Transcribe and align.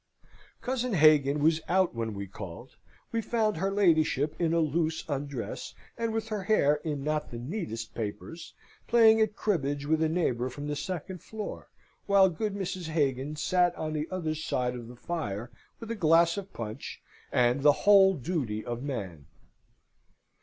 Cousin 0.63 0.93
Hagan 0.93 1.43
was 1.43 1.61
out 1.67 1.93
when 1.93 2.15
we 2.15 2.25
called; 2.25 2.75
we 3.11 3.21
found 3.21 3.57
her 3.57 3.69
ladyship 3.69 4.35
in 4.41 4.51
a 4.51 4.59
loose 4.59 5.05
undress, 5.07 5.75
and 5.95 6.11
with 6.11 6.29
her 6.29 6.41
hair 6.41 6.77
in 6.77 7.03
not 7.03 7.29
the 7.29 7.37
neatest 7.37 7.93
papers, 7.93 8.55
playing 8.87 9.21
at 9.21 9.35
cribbage 9.35 9.85
with 9.85 10.01
a 10.01 10.09
neighbour 10.09 10.49
from 10.49 10.65
the 10.67 10.75
second 10.75 11.21
floor, 11.21 11.69
while 12.07 12.29
good 12.29 12.55
Mrs. 12.55 12.87
Hagan 12.87 13.35
sate 13.35 13.75
on 13.75 13.93
the 13.93 14.07
other 14.09 14.33
side 14.33 14.73
of 14.73 14.87
the 14.87 14.95
fire 14.95 15.51
with 15.79 15.91
a 15.91 15.95
glass 15.95 16.35
of 16.35 16.51
punch, 16.51 16.99
and 17.31 17.61
the 17.61 17.85
Whole 17.85 18.15
Duty 18.15 18.65
of 18.65 18.81
Man. 18.81 19.27